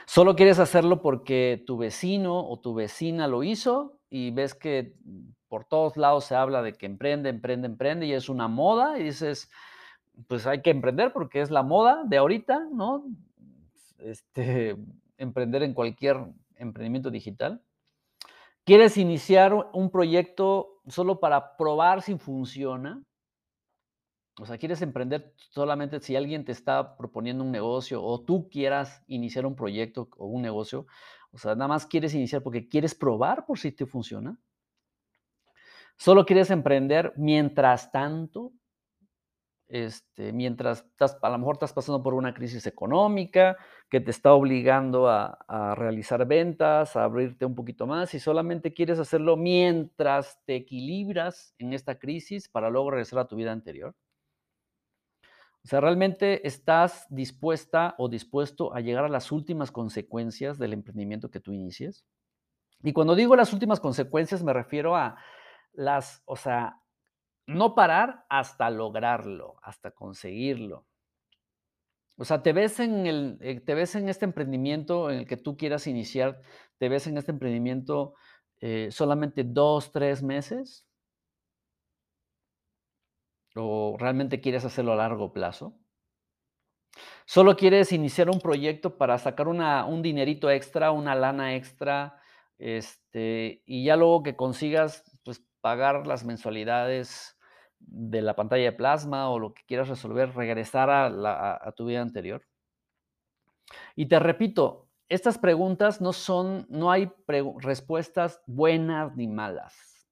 ¿Solo 0.06 0.36
quieres 0.36 0.60
hacerlo 0.60 1.02
porque 1.02 1.64
tu 1.66 1.78
vecino 1.78 2.48
o 2.48 2.60
tu 2.60 2.74
vecina 2.74 3.28
lo 3.28 3.44
hizo 3.44 4.00
y 4.10 4.31
ves 4.31 4.54
que 4.54 4.96
por 5.56 5.63
todos 5.63 5.96
lados 5.96 6.25
se 6.25 6.36
habla 6.36 6.62
de 6.62 6.74
que 6.74 6.86
emprende, 6.86 7.30
emprende, 7.30 7.68
emprende 7.68 8.06
y 8.06 8.12
es 8.12 8.28
una 8.28 8.50
moda 8.50 9.00
y 9.00 9.04
dices, 9.04 9.50
pues 10.28 10.46
hay 10.46 10.62
que 10.62 10.69
emprender 10.69 11.13
porque 11.13 11.40
es 11.40 11.50
la 11.50 11.63
moda 11.63 12.04
de 12.04 12.18
ahorita, 12.18 12.68
¿no? 12.74 13.06
Este, 14.00 14.76
emprender 15.18 15.64
en 15.64 15.74
cualquier 15.74 16.18
emprendimiento 16.57 17.09
digital? 17.09 17.62
¿Quieres 18.66 18.97
iniciar 18.97 19.54
un 19.71 19.90
proyecto 19.90 20.81
solo 20.88 21.21
para 21.21 21.56
probar 21.56 22.02
si 22.02 22.18
funciona? 22.18 23.02
O 24.42 24.45
sea, 24.45 24.57
¿quieres 24.57 24.81
emprender 24.81 25.33
solamente 25.52 26.02
si 26.02 26.18
alguien 26.18 26.44
te 26.44 26.52
está 26.52 26.97
proponiendo 26.97 27.45
un 27.45 27.52
negocio 27.52 28.04
o 28.04 28.19
tú 28.19 28.50
quieras 28.50 29.06
iniciar 29.07 29.45
un 29.45 29.56
proyecto 29.56 30.09
o 30.18 30.26
un 30.26 30.42
negocio? 30.42 30.85
O 31.31 31.38
sea, 31.38 31.56
nada 31.56 31.69
más 31.69 31.85
quieres 31.85 32.14
iniciar 32.14 32.44
porque 32.44 32.68
quieres 32.68 32.94
probar 32.94 33.45
por 33.45 33.57
si 33.57 33.71
te 33.71 33.85
funciona. 33.85 34.38
Solo 35.97 36.25
quieres 36.25 36.52
emprender 36.52 37.14
mientras 37.16 37.92
tanto 37.92 38.54
este, 39.68 40.31
mientras 40.31 40.85
estás, 40.85 41.18
a 41.21 41.30
lo 41.30 41.40
mejor 41.40 41.56
estás 41.56 41.73
pasando 41.73 42.04
por 42.04 42.14
una 42.14 42.35
crisis 42.35 42.68
económica 42.68 43.57
que 43.90 43.99
te 43.99 44.11
está 44.11 44.33
obligando 44.33 45.09
a, 45.09 45.73
realizar 45.75 46.25
ventas, 46.28 46.95
a 46.95 47.04
abrirte 47.04 47.45
un 47.45 47.56
poquito 47.56 47.87
más 47.87 48.14
y 48.14 48.19
solamente 48.19 48.73
quieres 48.73 48.99
hacerlo 48.99 49.37
mientras 49.37 50.40
te 50.45 50.56
equilibras 50.56 51.56
en 51.57 51.73
esta 51.73 51.97
crisis 51.97 52.47
para 52.47 52.69
luego 52.69 52.92
regresar 52.92 53.19
a 53.19 53.28
tu 53.28 53.35
vida 53.35 53.52
anterior. 53.52 53.95
O 55.64 55.68
sea, 55.68 55.81
realmente 55.81 56.45
estás 56.47 57.07
dispuesta 57.09 57.95
o 57.97 58.07
dispuesto 58.07 58.71
a 58.75 58.81
llegar 58.81 59.04
a 59.04 59.09
las 59.09 59.31
últimas 59.31 59.71
consecuencias 59.71 60.59
del 60.59 60.73
emprendimiento 60.73 61.31
que 61.31 61.40
tú 61.40 61.54
inicies. 61.54 62.06
Y 62.83 62.94
cuando 62.94 63.16
digo 63.16 63.35
las 63.35 63.52
últimas 63.52 63.80
consecuencias 63.80 64.44
me 64.44 64.54
refiero 64.54 64.95
a 64.95 65.18
las, 65.76 66.22
o 66.26 66.36
sea, 66.36 66.82
no 67.48 67.76
parar 67.76 68.26
hasta 68.30 68.70
lograrlo, 68.70 69.58
hasta 69.62 69.92
conseguirlo. 69.92 70.86
O 72.18 72.24
sea, 72.26 72.42
te 72.42 72.54
ves 72.54 72.80
en 72.80 73.06
el, 73.08 73.38
eh, 73.42 73.60
te 73.60 73.76
ves 73.76 73.96
en 73.96 74.08
este 74.10 74.26
emprendimiento 74.26 75.12
en 75.12 75.20
el 75.20 75.28
que 75.28 75.38
tú 75.38 75.58
quieras 75.58 75.86
iniciar, 75.88 76.42
te 76.78 76.90
ves 76.90 77.08
en 77.08 77.18
este 77.18 77.32
emprendimiento 77.32 78.14
eh, 78.62 78.90
solamente 78.92 79.44
dos, 79.44 79.92
tres 79.92 80.24
meses. 80.24 80.88
¿O 83.56 83.96
realmente 83.98 84.42
quieres 84.42 84.66
hacerlo 84.66 84.94
a 84.94 84.98
largo 84.98 85.32
plazo? 85.32 85.78
¿Solo 87.26 87.56
quieres 87.56 87.92
iniciar 87.92 88.30
un 88.30 88.40
proyecto 88.40 88.98
para 88.98 89.18
sacar 89.18 89.48
una, 89.48 89.86
un 89.86 90.02
dinerito 90.02 90.50
extra, 90.50 90.92
una 90.92 91.16
lana 91.16 91.56
extra, 91.56 92.20
este, 92.58 93.64
y 93.66 93.86
ya 93.86 93.96
luego 93.96 94.24
que 94.24 94.36
consigas, 94.36 95.04
pagar 95.66 96.06
las 96.06 96.24
mensualidades 96.24 97.40
de 97.80 98.22
la 98.22 98.36
pantalla 98.36 98.66
de 98.66 98.72
plasma 98.72 99.31
o 99.31 99.40
lo 99.40 99.56
que 99.56 99.64
quieras 99.66 99.90
resolver, 99.90 100.36
regresar 100.36 100.92
a, 100.92 101.74
tu 101.76 101.88
vida 101.88 102.04
anterior. 102.04 102.45
Y 103.95 104.06
te 104.06 104.19
repito, 104.19 104.92
estas 105.10 105.40
preguntas 105.40 106.02
no 106.02 106.14
son, 106.14 106.68
no 106.69 106.92
hay 106.92 107.12
respuestas 107.57 108.44
buenas 108.45 109.16
ni 109.16 109.28
malas. 109.28 110.07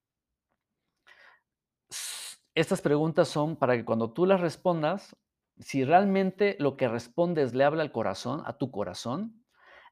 Estas 2.55 2.81
preguntas 2.81 3.27
son 3.27 3.55
para 3.55 3.77
que 3.77 3.85
cuando 3.85 4.11
tú 4.11 4.25
las 4.25 4.41
respondas, 4.41 5.15
si 5.59 5.85
realmente 5.85 6.55
lo 6.57 6.77
que 6.77 6.87
respondes 6.87 7.53
le 7.53 7.63
habla 7.63 7.83
al 7.83 7.91
corazón, 7.91 8.41
a 8.47 8.57
tu 8.57 8.71
corazón, 8.71 9.45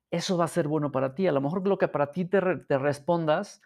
eso 0.09 0.37
va 0.37 0.45
a 0.45 0.47
ser 0.47 0.67
bueno 0.67 0.91
para 0.91 1.13
ti. 1.13 1.27
A 1.27 1.31
lo 1.31 1.39
mejor 1.39 1.67
lo 1.67 1.77
que 1.77 1.87
para 1.87 2.11
ti 2.11 2.25
te, 2.25 2.41
te 2.67 2.79
respondas, 2.79 3.61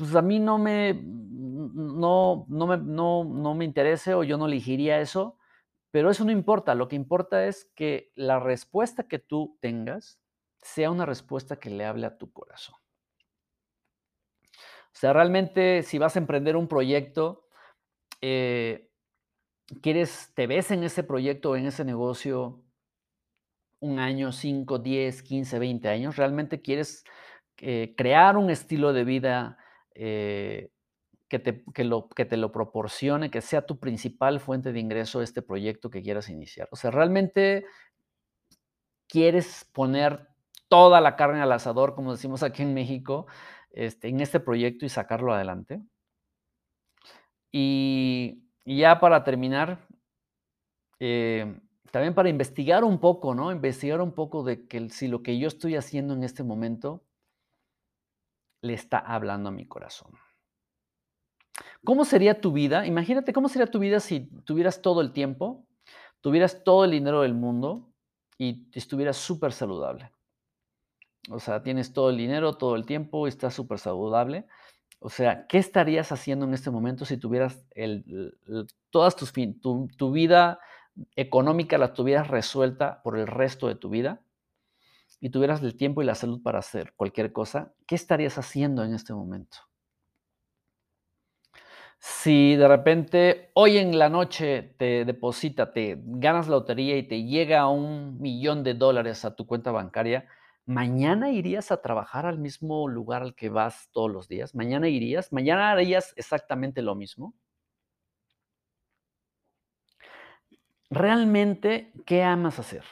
pues 0.00 0.14
a 0.14 0.22
mí 0.22 0.40
no 0.40 0.56
me, 0.56 0.94
no, 0.94 2.46
no, 2.48 2.66
me, 2.66 2.78
no, 2.78 3.22
no 3.22 3.54
me 3.54 3.66
interese 3.66 4.14
o 4.14 4.24
yo 4.24 4.38
no 4.38 4.46
elegiría 4.46 4.98
eso, 4.98 5.36
pero 5.90 6.10
eso 6.10 6.24
no 6.24 6.32
importa. 6.32 6.74
Lo 6.74 6.88
que 6.88 6.96
importa 6.96 7.46
es 7.46 7.70
que 7.74 8.10
la 8.14 8.40
respuesta 8.40 9.08
que 9.08 9.18
tú 9.18 9.58
tengas 9.60 10.18
sea 10.62 10.90
una 10.90 11.04
respuesta 11.04 11.60
que 11.60 11.68
le 11.68 11.84
hable 11.84 12.06
a 12.06 12.16
tu 12.16 12.32
corazón. 12.32 12.76
O 14.42 14.94
sea, 14.94 15.12
realmente 15.12 15.82
si 15.82 15.98
vas 15.98 16.16
a 16.16 16.18
emprender 16.18 16.56
un 16.56 16.66
proyecto, 16.66 17.46
eh, 18.22 18.88
quieres, 19.82 20.32
te 20.34 20.46
ves 20.46 20.70
en 20.70 20.82
ese 20.82 21.02
proyecto, 21.02 21.56
en 21.56 21.66
ese 21.66 21.84
negocio, 21.84 22.64
un 23.80 23.98
año, 23.98 24.32
5, 24.32 24.78
10, 24.78 25.22
15, 25.22 25.58
20 25.58 25.88
años, 25.90 26.16
realmente 26.16 26.62
quieres 26.62 27.04
eh, 27.58 27.92
crear 27.98 28.38
un 28.38 28.48
estilo 28.48 28.94
de 28.94 29.04
vida 29.04 29.58
eh, 30.02 30.70
que, 31.28 31.38
te, 31.38 31.84
lo, 31.84 32.08
que 32.08 32.24
te 32.24 32.38
lo 32.38 32.50
proporcione, 32.52 33.30
que 33.30 33.42
sea 33.42 33.66
tu 33.66 33.78
principal 33.78 34.40
fuente 34.40 34.72
de 34.72 34.80
ingreso 34.80 35.20
este 35.20 35.42
proyecto 35.42 35.90
que 35.90 36.02
quieras 36.02 36.30
iniciar. 36.30 36.68
O 36.72 36.76
sea, 36.76 36.90
realmente 36.90 37.66
quieres 39.06 39.68
poner 39.74 40.26
toda 40.68 41.02
la 41.02 41.16
carne 41.16 41.42
al 41.42 41.52
asador, 41.52 41.94
como 41.94 42.12
decimos 42.12 42.42
aquí 42.42 42.62
en 42.62 42.72
México, 42.72 43.26
este, 43.72 44.08
en 44.08 44.20
este 44.20 44.40
proyecto 44.40 44.86
y 44.86 44.88
sacarlo 44.88 45.34
adelante. 45.34 45.82
Y, 47.52 48.44
ya 48.64 49.00
para 49.00 49.22
terminar, 49.22 49.86
eh, 50.98 51.60
también 51.90 52.14
para 52.14 52.30
investigar 52.30 52.84
un 52.84 53.00
poco, 53.00 53.34
¿no? 53.34 53.52
Investigar 53.52 54.00
un 54.00 54.12
poco 54.12 54.44
de 54.44 54.66
que 54.66 54.88
si 54.88 55.08
lo 55.08 55.22
que 55.22 55.38
yo 55.38 55.48
estoy 55.48 55.76
haciendo 55.76 56.14
en 56.14 56.24
este 56.24 56.42
momento 56.42 57.04
le 58.62 58.74
está 58.74 58.98
hablando 58.98 59.48
a 59.48 59.52
mi 59.52 59.66
corazón. 59.66 60.12
¿Cómo 61.84 62.04
sería 62.04 62.40
tu 62.40 62.52
vida? 62.52 62.86
Imagínate 62.86 63.32
cómo 63.32 63.48
sería 63.48 63.70
tu 63.70 63.78
vida 63.78 64.00
si 64.00 64.28
tuvieras 64.44 64.82
todo 64.82 65.00
el 65.00 65.12
tiempo, 65.12 65.66
tuvieras 66.20 66.62
todo 66.64 66.84
el 66.84 66.90
dinero 66.90 67.22
del 67.22 67.34
mundo 67.34 67.90
y 68.38 68.68
estuvieras 68.72 69.16
súper 69.16 69.52
saludable. 69.52 70.10
O 71.30 71.38
sea, 71.38 71.62
tienes 71.62 71.92
todo 71.92 72.10
el 72.10 72.16
dinero, 72.16 72.54
todo 72.54 72.76
el 72.76 72.86
tiempo, 72.86 73.26
y 73.26 73.28
estás 73.28 73.54
súper 73.54 73.78
saludable. 73.78 74.46
O 74.98 75.10
sea, 75.10 75.46
¿qué 75.46 75.58
estarías 75.58 76.12
haciendo 76.12 76.46
en 76.46 76.54
este 76.54 76.70
momento 76.70 77.04
si 77.04 77.16
tuvieras 77.16 77.66
el, 77.70 78.38
todas 78.90 79.16
tus 79.16 79.32
tu, 79.32 79.88
tu 79.96 80.12
vida 80.12 80.60
económica 81.16 81.78
la 81.78 81.94
tuvieras 81.94 82.28
resuelta 82.28 83.02
por 83.02 83.18
el 83.18 83.26
resto 83.26 83.68
de 83.68 83.76
tu 83.76 83.88
vida 83.88 84.20
y 85.20 85.30
tuvieras 85.30 85.62
el 85.62 85.76
tiempo 85.76 86.02
y 86.02 86.06
la 86.06 86.14
salud 86.14 86.42
para 86.42 86.58
hacer 86.60 86.94
cualquier 86.96 87.32
cosa, 87.32 87.74
¿qué 87.86 87.94
estarías 87.94 88.38
haciendo 88.38 88.84
en 88.84 88.94
este 88.94 89.12
momento? 89.14 89.58
Si 91.98 92.56
de 92.56 92.66
repente 92.68 93.50
hoy 93.54 93.76
en 93.78 93.98
la 93.98 94.08
noche 94.08 94.74
te 94.78 95.04
deposita, 95.04 95.72
te 95.72 95.98
ganas 96.02 96.48
la 96.48 96.56
lotería 96.56 96.96
y 96.96 97.02
te 97.06 97.24
llega 97.24 97.68
un 97.68 98.18
millón 98.20 98.64
de 98.64 98.74
dólares 98.74 99.24
a 99.24 99.36
tu 99.36 99.46
cuenta 99.46 99.70
bancaria, 99.70 100.26
¿mañana 100.64 101.30
irías 101.30 101.70
a 101.70 101.82
trabajar 101.82 102.24
al 102.26 102.38
mismo 102.38 102.88
lugar 102.88 103.22
al 103.22 103.34
que 103.34 103.50
vas 103.50 103.90
todos 103.92 104.10
los 104.10 104.28
días? 104.28 104.54
¿Mañana 104.54 104.88
irías? 104.88 105.32
¿Mañana 105.32 105.70
harías 105.72 106.14
exactamente 106.16 106.80
lo 106.82 106.94
mismo? 106.94 107.34
realmente, 110.90 111.92
¿qué 112.06 112.22
amas 112.22 112.58
hacer? 112.58 112.84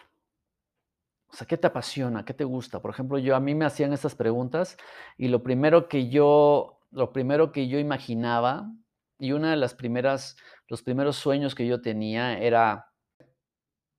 O 1.31 1.37
sea, 1.37 1.47
¿qué 1.47 1.57
te 1.59 1.67
apasiona? 1.67 2.25
¿Qué 2.25 2.35
te 2.35 2.45
gusta? 2.45 2.81
Por 2.81 2.91
ejemplo, 2.91 3.19
yo 3.19 3.37
a 3.37 3.41
mí 3.41 3.55
me 3.55 3.67
hacían 3.67 3.93
estas 3.93 4.15
preguntas 4.15 4.77
y 5.17 5.29
lo 5.29 5.43
primero 5.43 5.89
que 5.89 6.09
yo, 6.09 6.81
lo 6.91 7.13
primero 7.13 7.53
que 7.53 7.69
yo 7.69 7.79
imaginaba 7.79 8.71
y 9.19 9.33
una 9.33 9.51
de 9.51 9.57
las 9.57 9.75
primeras, 9.75 10.37
los 10.69 10.83
primeros 10.83 11.17
sueños 11.17 11.55
que 11.55 11.67
yo 11.67 11.83
tenía 11.83 12.39
era, 12.39 12.93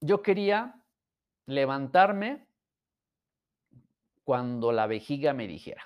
yo 0.02 0.22
quería 0.22 0.76
levantarme 1.46 2.48
cuando 4.24 4.72
la 4.72 4.88
vejiga 4.88 5.34
me 5.34 5.48
dijera. 5.48 5.84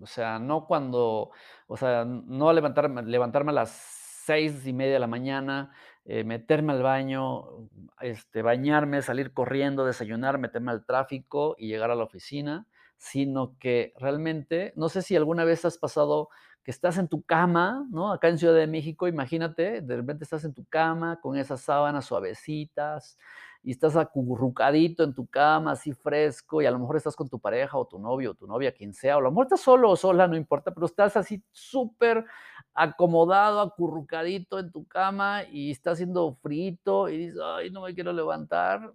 O 0.00 0.06
sea, 0.06 0.38
no 0.38 0.66
cuando, 0.66 1.30
o 1.66 1.76
sea, 1.76 2.04
no 2.04 2.52
levantarme, 2.52 3.02
levantarme 3.02 3.50
a 3.50 3.54
las 3.54 3.70
seis 3.70 4.66
y 4.66 4.72
media 4.72 4.94
de 4.94 4.98
la 4.98 5.06
mañana, 5.06 5.72
eh, 6.04 6.24
meterme 6.24 6.72
al 6.72 6.82
baño, 6.82 7.68
este, 8.00 8.42
bañarme, 8.42 9.02
salir 9.02 9.32
corriendo, 9.32 9.84
desayunar, 9.84 10.38
meterme 10.38 10.72
al 10.72 10.84
tráfico 10.84 11.54
y 11.58 11.68
llegar 11.68 11.90
a 11.90 11.94
la 11.94 12.04
oficina, 12.04 12.66
sino 12.96 13.56
que 13.58 13.92
realmente, 13.98 14.72
no 14.76 14.88
sé 14.88 15.02
si 15.02 15.16
alguna 15.16 15.44
vez 15.44 15.64
has 15.64 15.78
pasado 15.78 16.28
que 16.62 16.70
estás 16.70 16.98
en 16.98 17.08
tu 17.08 17.22
cama, 17.22 17.86
¿no? 17.90 18.12
Acá 18.12 18.28
en 18.28 18.38
Ciudad 18.38 18.54
de 18.54 18.66
México, 18.66 19.08
imagínate, 19.08 19.80
de 19.80 19.96
repente 19.96 20.24
estás 20.24 20.44
en 20.44 20.52
tu 20.54 20.64
cama 20.66 21.18
con 21.20 21.36
esas 21.38 21.62
sábanas 21.62 22.04
suavecitas, 22.04 23.16
y 23.62 23.72
estás 23.72 23.96
acurrucadito 23.96 25.04
en 25.04 25.14
tu 25.14 25.26
cama, 25.26 25.72
así 25.72 25.92
fresco, 25.92 26.62
y 26.62 26.66
a 26.66 26.70
lo 26.70 26.78
mejor 26.78 26.96
estás 26.96 27.14
con 27.14 27.28
tu 27.28 27.38
pareja 27.38 27.76
o 27.76 27.86
tu 27.86 27.98
novio 27.98 28.30
o 28.30 28.34
tu 28.34 28.46
novia, 28.46 28.72
quien 28.72 28.94
sea, 28.94 29.16
o 29.16 29.20
a 29.20 29.22
lo 29.22 29.30
mejor 29.30 29.46
estás 29.46 29.60
solo 29.60 29.90
o 29.90 29.96
sola, 29.96 30.26
no 30.26 30.36
importa, 30.36 30.72
pero 30.72 30.86
estás 30.86 31.16
así 31.16 31.42
súper 31.52 32.24
acomodado, 32.72 33.60
acurrucadito 33.60 34.58
en 34.58 34.72
tu 34.72 34.86
cama 34.86 35.42
y 35.50 35.70
está 35.70 35.90
haciendo 35.90 36.34
frito 36.42 37.08
y 37.08 37.18
dices, 37.18 37.40
ay, 37.42 37.70
no 37.70 37.82
me 37.82 37.94
quiero 37.94 38.12
levantar 38.12 38.92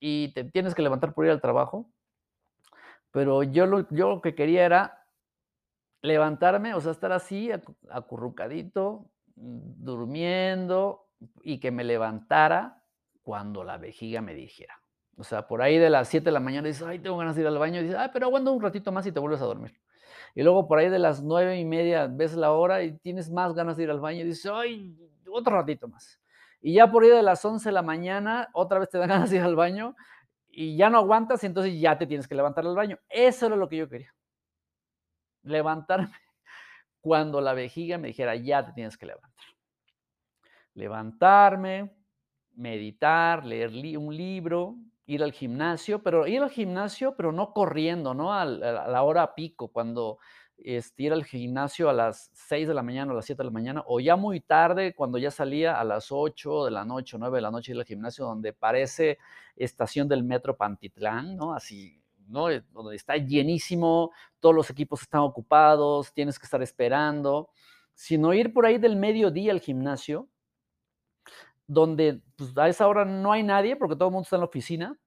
y 0.00 0.32
te 0.32 0.44
tienes 0.44 0.74
que 0.74 0.82
levantar 0.82 1.14
por 1.14 1.26
ir 1.26 1.30
al 1.30 1.40
trabajo. 1.40 1.88
Pero 3.12 3.42
yo 3.42 3.66
lo, 3.66 3.88
yo 3.90 4.08
lo 4.08 4.20
que 4.20 4.34
quería 4.34 4.64
era 4.64 5.04
levantarme, 6.02 6.74
o 6.74 6.80
sea, 6.80 6.92
estar 6.92 7.12
así, 7.12 7.50
acurrucadito, 7.90 9.06
mm, 9.36 9.84
durmiendo 9.84 11.06
y 11.42 11.60
que 11.60 11.70
me 11.70 11.84
levantara 11.84 12.79
cuando 13.22 13.64
la 13.64 13.78
vejiga 13.78 14.20
me 14.20 14.34
dijera. 14.34 14.80
O 15.16 15.24
sea, 15.24 15.46
por 15.46 15.60
ahí 15.62 15.78
de 15.78 15.90
las 15.90 16.08
7 16.08 16.24
de 16.24 16.32
la 16.32 16.40
mañana 16.40 16.68
dices, 16.68 16.82
ay, 16.82 16.98
tengo 16.98 17.18
ganas 17.18 17.36
de 17.36 17.42
ir 17.42 17.46
al 17.46 17.58
baño, 17.58 17.80
y 17.80 17.84
dices, 17.84 17.98
ay, 17.98 18.10
pero 18.12 18.26
aguanta 18.26 18.50
un 18.50 18.62
ratito 18.62 18.90
más 18.90 19.06
y 19.06 19.12
te 19.12 19.20
vuelves 19.20 19.42
a 19.42 19.44
dormir. 19.44 19.78
Y 20.34 20.42
luego 20.42 20.66
por 20.66 20.78
ahí 20.78 20.88
de 20.88 20.98
las 20.98 21.22
9 21.22 21.58
y 21.58 21.64
media 21.64 22.06
ves 22.06 22.34
la 22.34 22.52
hora 22.52 22.82
y 22.82 22.96
tienes 22.98 23.30
más 23.30 23.52
ganas 23.54 23.76
de 23.76 23.84
ir 23.84 23.90
al 23.90 24.00
baño 24.00 24.20
y 24.20 24.24
dices, 24.24 24.50
ay, 24.52 24.96
otro 25.30 25.56
ratito 25.56 25.88
más. 25.88 26.20
Y 26.60 26.74
ya 26.74 26.90
por 26.90 27.02
ahí 27.02 27.10
de 27.10 27.22
las 27.22 27.44
11 27.44 27.68
de 27.68 27.72
la 27.72 27.82
mañana, 27.82 28.48
otra 28.52 28.78
vez 28.78 28.88
te 28.88 28.98
dan 28.98 29.08
ganas 29.08 29.30
de 29.30 29.36
ir 29.36 29.42
al 29.42 29.56
baño 29.56 29.96
y 30.48 30.76
ya 30.76 30.90
no 30.90 30.98
aguantas 30.98 31.42
y 31.42 31.46
entonces 31.46 31.78
ya 31.80 31.98
te 31.98 32.06
tienes 32.06 32.28
que 32.28 32.34
levantar 32.34 32.66
al 32.66 32.74
baño. 32.74 32.98
Eso 33.08 33.46
era 33.46 33.56
lo 33.56 33.68
que 33.68 33.76
yo 33.76 33.88
quería. 33.88 34.14
Levantarme 35.42 36.12
cuando 37.00 37.40
la 37.40 37.54
vejiga 37.54 37.98
me 37.98 38.08
dijera, 38.08 38.36
ya 38.36 38.64
te 38.64 38.72
tienes 38.72 38.96
que 38.96 39.06
levantar. 39.06 39.30
Levantarme, 40.74 41.96
meditar, 42.54 43.44
leer 43.44 43.70
un 43.96 44.16
libro, 44.16 44.76
ir 45.06 45.22
al 45.22 45.32
gimnasio, 45.32 46.02
pero 46.02 46.26
ir 46.26 46.42
al 46.42 46.50
gimnasio, 46.50 47.16
pero 47.16 47.32
no 47.32 47.52
corriendo, 47.52 48.14
¿no? 48.14 48.32
A, 48.32 48.44
la 48.44 49.02
hora 49.02 49.34
pico, 49.34 49.68
cuando 49.68 50.18
este, 50.56 51.04
ir 51.04 51.12
al 51.12 51.24
gimnasio 51.24 51.88
a 51.88 51.92
las 51.92 52.30
6 52.34 52.68
de 52.68 52.74
la 52.74 52.82
mañana 52.82 53.10
o 53.10 53.14
a 53.14 53.16
las 53.16 53.26
7 53.26 53.38
de 53.38 53.44
la 53.44 53.50
mañana, 53.50 53.82
o 53.86 53.98
ya 53.98 54.16
muy 54.16 54.40
tarde, 54.40 54.94
cuando 54.94 55.18
ya 55.18 55.30
salía 55.30 55.80
a 55.80 55.84
las 55.84 56.12
8 56.12 56.66
de 56.66 56.70
la 56.70 56.84
noche 56.84 57.16
o 57.16 57.18
9 57.18 57.36
de 57.36 57.42
la 57.42 57.50
noche 57.50 57.72
ir 57.72 57.78
al 57.78 57.84
gimnasio, 57.84 58.24
donde 58.24 58.52
parece 58.52 59.18
estación 59.56 60.06
del 60.08 60.22
metro 60.22 60.56
Pantitlán, 60.56 61.36
¿no? 61.36 61.54
Así, 61.54 62.00
¿no? 62.28 62.50
Eh, 62.50 62.62
donde 62.72 62.96
está 62.96 63.16
llenísimo, 63.16 64.12
todos 64.38 64.54
los 64.54 64.70
equipos 64.70 65.02
están 65.02 65.22
ocupados, 65.22 66.12
tienes 66.12 66.38
que 66.38 66.44
estar 66.44 66.62
esperando, 66.62 67.50
sino 67.94 68.32
ir 68.32 68.52
por 68.52 68.64
ahí 68.64 68.78
del 68.78 68.96
mediodía 68.96 69.52
al 69.52 69.60
gimnasio, 69.60 70.28
donde 71.70 72.20
pues, 72.34 72.56
a 72.58 72.68
esa 72.68 72.88
hora 72.88 73.04
no 73.04 73.30
hay 73.30 73.44
nadie 73.44 73.76
porque 73.76 73.94
todo 73.94 74.08
el 74.08 74.12
mundo 74.12 74.24
está 74.24 74.34
en 74.34 74.40
la 74.40 74.46
oficina, 74.46 74.98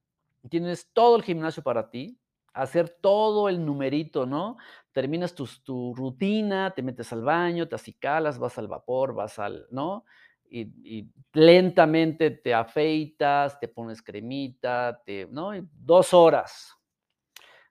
tienes 0.50 0.90
todo 0.94 1.18
el 1.18 1.24
gimnasio 1.24 1.62
para 1.62 1.90
ti, 1.90 2.18
hacer 2.54 2.88
todo 3.02 3.50
el 3.50 3.66
numerito, 3.66 4.26
¿no? 4.26 4.56
Terminas 4.94 5.36
tu, 5.36 5.46
tu 5.62 5.94
rutina, 5.94 6.74
te 6.74 6.82
metes 6.82 7.12
al 7.12 7.22
baño, 7.22 7.68
te 7.68 7.76
acicalas, 7.76 8.40
vas 8.40 8.58
al 8.58 8.70
vapor, 8.70 9.14
vas 9.14 9.40
al, 9.40 9.68
¿no? 9.72 10.06
Y, 10.50 11.10
lentamente 11.34 12.30
te 12.30 12.54
afeitas, 12.54 13.60
te 13.60 13.68
pones 13.68 14.02
cremita, 14.04 15.02
te, 15.04 15.28
¿no? 15.32 15.50
dos 15.74 16.14
horas. 16.14 16.78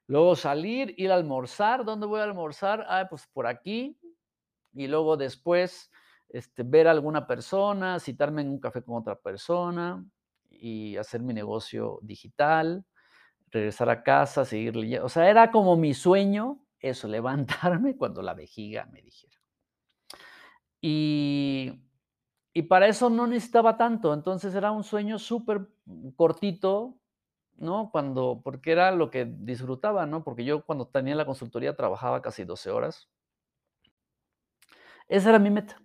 Luego 0.08 0.34
salir, 0.34 0.92
ir 0.98 1.12
a 1.12 1.14
almorzar. 1.14 1.84
¿Dónde 1.84 2.08
voy 2.08 2.20
a 2.20 2.24
almorzar? 2.24 2.84
Ah, 2.88 3.06
pues 3.08 3.28
por 3.32 3.46
aquí. 3.46 3.96
Y 4.74 4.88
luego 4.88 5.16
después 5.16 5.91
este, 6.32 6.62
ver 6.62 6.88
a 6.88 6.92
alguna 6.92 7.26
persona, 7.26 8.00
citarme 8.00 8.42
en 8.42 8.48
un 8.50 8.58
café 8.58 8.82
con 8.82 8.96
otra 8.96 9.16
persona 9.16 10.04
y 10.50 10.96
hacer 10.96 11.20
mi 11.22 11.34
negocio 11.34 11.98
digital, 12.02 12.86
regresar 13.50 13.90
a 13.90 14.02
casa, 14.02 14.44
seguir 14.44 14.74
leyendo. 14.76 15.06
O 15.06 15.08
sea, 15.10 15.28
era 15.28 15.50
como 15.50 15.76
mi 15.76 15.94
sueño 15.94 16.64
eso, 16.80 17.06
levantarme 17.08 17.96
cuando 17.96 18.22
la 18.22 18.34
vejiga 18.34 18.86
me 18.86 19.02
dijera. 19.02 19.36
Y, 20.80 21.80
y 22.52 22.62
para 22.62 22.88
eso 22.88 23.10
no 23.10 23.26
necesitaba 23.26 23.76
tanto, 23.76 24.12
entonces 24.14 24.54
era 24.54 24.72
un 24.72 24.82
sueño 24.82 25.18
súper 25.18 25.68
cortito, 26.16 26.98
¿no? 27.56 27.90
Cuando, 27.92 28.40
porque 28.42 28.72
era 28.72 28.90
lo 28.90 29.10
que 29.10 29.26
disfrutaba, 29.26 30.06
¿no? 30.06 30.24
Porque 30.24 30.44
yo 30.44 30.64
cuando 30.64 30.88
tenía 30.88 31.14
la 31.14 31.26
consultoría 31.26 31.76
trabajaba 31.76 32.22
casi 32.22 32.44
12 32.44 32.70
horas. 32.70 33.08
Esa 35.08 35.28
era 35.30 35.38
mi 35.38 35.50
meta. 35.50 35.76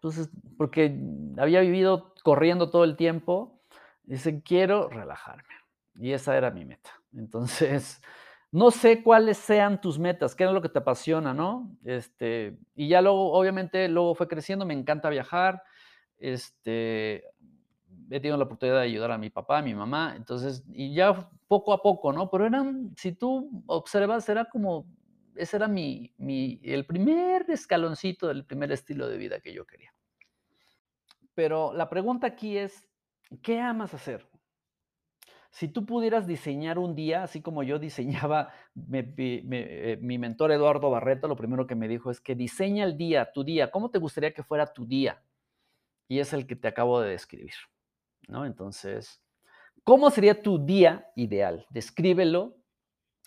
Entonces, 0.00 0.30
porque 0.56 0.98
había 1.36 1.60
vivido 1.60 2.14
corriendo 2.22 2.70
todo 2.70 2.84
el 2.84 2.96
tiempo, 2.96 3.60
dice, 4.04 4.42
quiero 4.42 4.88
relajarme. 4.88 5.52
Y 5.96 6.12
esa 6.12 6.38
era 6.38 6.50
mi 6.50 6.64
meta. 6.64 6.90
Entonces, 7.14 8.00
no 8.50 8.70
sé 8.70 9.02
cuáles 9.02 9.36
sean 9.36 9.78
tus 9.78 9.98
metas, 9.98 10.34
qué 10.34 10.44
es 10.44 10.52
lo 10.52 10.62
que 10.62 10.70
te 10.70 10.78
apasiona, 10.78 11.34
¿no? 11.34 11.76
Este, 11.84 12.58
y 12.74 12.88
ya 12.88 13.02
luego, 13.02 13.34
obviamente, 13.34 13.90
luego 13.90 14.14
fue 14.14 14.26
creciendo, 14.26 14.64
me 14.64 14.72
encanta 14.72 15.10
viajar, 15.10 15.62
este, 16.16 17.24
he 18.10 18.20
tenido 18.20 18.38
la 18.38 18.44
oportunidad 18.44 18.78
de 18.78 18.84
ayudar 18.84 19.12
a 19.12 19.18
mi 19.18 19.28
papá, 19.28 19.58
a 19.58 19.62
mi 19.62 19.74
mamá, 19.74 20.14
entonces, 20.16 20.64
y 20.72 20.94
ya 20.94 21.28
poco 21.46 21.74
a 21.74 21.82
poco, 21.82 22.10
¿no? 22.10 22.30
Pero 22.30 22.46
eran, 22.46 22.94
si 22.96 23.12
tú 23.12 23.62
observas, 23.66 24.26
era 24.30 24.46
como, 24.46 24.86
ese 25.36 25.56
era 25.56 25.68
mi, 25.68 26.14
mi, 26.18 26.60
el 26.64 26.86
primer 26.86 27.50
escaloncito 27.50 28.28
del 28.28 28.44
primer 28.44 28.72
estilo 28.72 29.08
de 29.08 29.16
vida 29.16 29.40
que 29.40 29.52
yo 29.52 29.66
quería. 29.66 29.94
Pero 31.34 31.72
la 31.72 31.88
pregunta 31.88 32.26
aquí 32.26 32.58
es, 32.58 32.88
¿qué 33.42 33.60
amas 33.60 33.94
hacer? 33.94 34.28
Si 35.50 35.66
tú 35.68 35.84
pudieras 35.84 36.26
diseñar 36.26 36.78
un 36.78 36.94
día, 36.94 37.24
así 37.24 37.42
como 37.42 37.62
yo 37.62 37.78
diseñaba, 37.78 38.52
eh, 38.92 39.98
mi 40.00 40.18
mentor 40.18 40.52
Eduardo 40.52 40.90
Barreto, 40.90 41.26
lo 41.26 41.36
primero 41.36 41.66
que 41.66 41.74
me 41.74 41.88
dijo 41.88 42.10
es 42.10 42.20
que 42.20 42.36
diseña 42.36 42.84
el 42.84 42.96
día, 42.96 43.32
tu 43.32 43.42
día, 43.42 43.70
¿cómo 43.70 43.90
te 43.90 43.98
gustaría 43.98 44.32
que 44.32 44.44
fuera 44.44 44.72
tu 44.72 44.86
día? 44.86 45.22
Y 46.08 46.20
es 46.20 46.32
el 46.32 46.46
que 46.46 46.56
te 46.56 46.68
acabo 46.68 47.00
de 47.00 47.10
describir, 47.10 47.54
¿no? 48.28 48.46
Entonces, 48.46 49.22
¿cómo 49.82 50.10
sería 50.10 50.40
tu 50.40 50.64
día 50.64 51.08
ideal? 51.16 51.66
Descríbelo. 51.70 52.56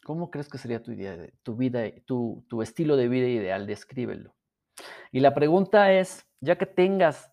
¿Cómo 0.04 0.30
crees 0.30 0.50
que 0.50 0.58
sería 0.58 0.84
tu 0.84 0.92
día, 0.92 1.30
tu 1.44 1.56
vida, 1.56 1.84
tu 2.06 2.62
estilo 2.62 2.96
de 2.96 3.08
vida 3.08 3.28
ideal? 3.28 3.66
Descríbelo. 3.66 4.36
Y 5.12 5.20
la 5.20 5.34
pregunta 5.34 5.94
es, 5.94 6.26
ya 6.42 6.58
que 6.58 6.66
tengas 6.66 7.32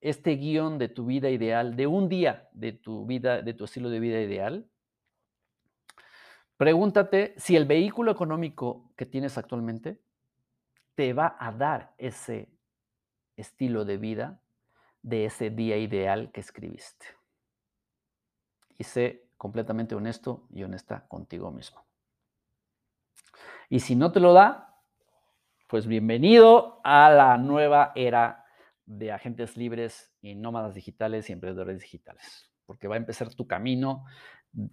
este 0.00 0.36
guion 0.36 0.78
de 0.78 0.88
tu 0.88 1.06
vida 1.06 1.30
ideal, 1.30 1.76
de 1.76 1.86
un 1.86 2.08
día 2.08 2.48
de 2.52 2.72
tu 2.72 3.06
vida, 3.06 3.40
de 3.42 3.54
tu 3.54 3.64
estilo 3.64 3.88
de 3.88 4.00
vida 4.00 4.20
ideal, 4.20 4.68
pregúntate 6.56 7.34
si 7.36 7.56
el 7.56 7.64
vehículo 7.64 8.12
económico 8.12 8.92
que 8.96 9.06
tienes 9.06 9.38
actualmente 9.38 10.00
te 10.94 11.14
va 11.14 11.36
a 11.40 11.50
dar 11.52 11.94
ese 11.98 12.48
estilo 13.36 13.84
de 13.84 13.96
vida 13.96 14.40
de 15.02 15.26
ese 15.26 15.50
día 15.50 15.76
ideal 15.76 16.30
que 16.32 16.40
escribiste. 16.40 17.06
Y 18.78 18.84
sé 18.84 19.26
completamente 19.36 19.94
honesto 19.94 20.46
y 20.50 20.62
honesta 20.62 21.06
contigo 21.08 21.50
mismo. 21.50 21.84
Y 23.68 23.80
si 23.80 23.96
no 23.96 24.12
te 24.12 24.20
lo 24.20 24.32
da, 24.32 24.74
pues 25.68 25.86
bienvenido 25.86 26.80
a 26.84 27.10
la 27.10 27.36
nueva 27.38 27.92
era 27.94 28.44
de 28.86 29.12
agentes 29.12 29.56
libres 29.56 30.14
y 30.20 30.34
nómadas 30.34 30.74
digitales 30.74 31.28
y 31.28 31.32
emprendedores 31.32 31.80
digitales, 31.80 32.50
porque 32.66 32.86
va 32.86 32.94
a 32.94 32.98
empezar 32.98 33.34
tu 33.34 33.46
camino, 33.46 34.04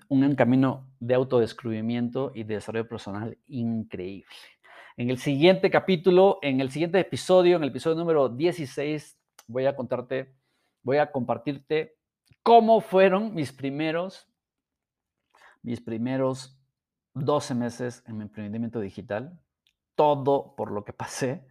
un 0.09 0.35
camino 0.35 0.89
de 0.99 1.15
autodescubrimiento 1.15 2.31
y 2.35 2.43
de 2.43 2.55
desarrollo 2.55 2.87
personal 2.87 3.37
increíble. 3.47 4.35
En 4.97 5.09
el 5.09 5.17
siguiente 5.17 5.71
capítulo, 5.71 6.37
en 6.41 6.61
el 6.61 6.69
siguiente 6.69 6.99
episodio, 6.99 7.55
en 7.55 7.63
el 7.63 7.69
episodio 7.69 7.97
número 7.97 8.29
16, 8.29 9.17
voy 9.47 9.65
a 9.65 9.75
contarte, 9.75 10.35
voy 10.83 10.97
a 10.97 11.11
compartirte 11.11 11.95
cómo 12.43 12.81
fueron 12.81 13.33
mis 13.33 13.51
primeros, 13.51 14.27
mis 15.63 15.81
primeros 15.81 16.60
12 17.13 17.55
meses 17.55 18.03
en 18.07 18.17
mi 18.17 18.23
emprendimiento 18.23 18.79
digital, 18.79 19.39
todo 19.95 20.55
por 20.55 20.71
lo 20.71 20.83
que 20.85 20.93
pasé 20.93 21.45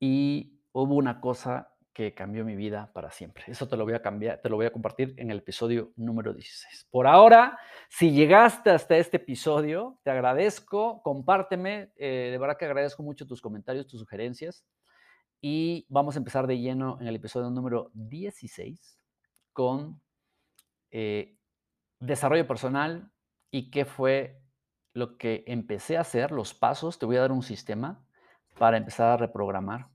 y 0.00 0.60
hubo 0.72 0.94
una 0.94 1.20
cosa 1.20 1.72
que 1.92 2.14
cambió 2.14 2.44
mi 2.44 2.56
vida 2.56 2.90
para 2.92 3.10
siempre. 3.10 3.44
Eso 3.48 3.68
te 3.68 3.76
lo 3.76 3.84
voy 3.84 3.94
a 3.94 4.02
cambiar, 4.02 4.40
te 4.40 4.48
lo 4.48 4.56
voy 4.56 4.66
a 4.66 4.72
compartir 4.72 5.14
en 5.18 5.30
el 5.30 5.38
episodio 5.38 5.92
número 5.96 6.32
16. 6.32 6.88
Por 6.90 7.06
ahora, 7.06 7.58
si 7.88 8.12
llegaste 8.12 8.70
hasta 8.70 8.96
este 8.96 9.18
episodio, 9.18 9.98
te 10.02 10.10
agradezco, 10.10 11.02
compárteme, 11.02 11.92
eh, 11.96 12.30
de 12.30 12.38
verdad 12.38 12.56
que 12.56 12.64
agradezco 12.64 13.02
mucho 13.02 13.26
tus 13.26 13.42
comentarios, 13.42 13.86
tus 13.86 14.00
sugerencias 14.00 14.64
y 15.40 15.86
vamos 15.88 16.16
a 16.16 16.18
empezar 16.18 16.46
de 16.46 16.58
lleno 16.58 16.98
en 17.00 17.08
el 17.08 17.16
episodio 17.16 17.50
número 17.50 17.90
16 17.94 18.98
con 19.52 20.00
eh, 20.90 21.36
desarrollo 21.98 22.46
personal 22.46 23.10
y 23.50 23.70
qué 23.70 23.84
fue 23.84 24.41
lo 24.94 25.16
que 25.16 25.44
empecé 25.46 25.96
a 25.96 26.02
hacer, 26.02 26.32
los 26.32 26.54
pasos, 26.54 26.98
te 26.98 27.06
voy 27.06 27.16
a 27.16 27.20
dar 27.20 27.32
un 27.32 27.42
sistema 27.42 28.04
para 28.58 28.76
empezar 28.76 29.08
a 29.08 29.16
reprogramar 29.16 29.88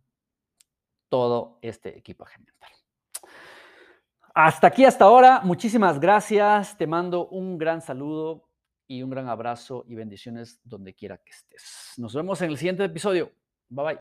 todo 1.10 1.60
este 1.62 1.98
equipaje 1.98 2.40
mental. 2.40 2.72
Hasta 4.34 4.68
aquí, 4.68 4.86
hasta 4.86 5.06
ahora. 5.06 5.42
Muchísimas 5.44 6.00
gracias. 6.00 6.78
Te 6.78 6.86
mando 6.86 7.28
un 7.30 7.58
gran 7.58 7.82
saludo 7.82 8.48
y 8.88 9.02
un 9.02 9.10
gran 9.10 9.28
abrazo 9.30 9.84
y 9.88 9.96
bendiciones 9.96 10.60
donde 10.64 10.94
quiera 10.94 11.18
que 11.18 11.32
estés. 11.32 11.94
Nos 11.98 12.14
vemos 12.14 12.42
en 12.42 12.52
el 12.52 12.58
siguiente 12.58 12.84
episodio. 12.84 13.32
Bye 13.70 13.86
bye. 13.86 13.96